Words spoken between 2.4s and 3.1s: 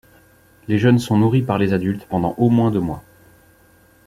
moins deux mois.